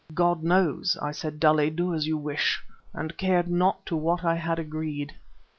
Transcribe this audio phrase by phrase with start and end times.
[0.15, 4.33] "God knows!" I said dully; "do as you wish" and cared not to what I
[4.33, 5.13] had agreed.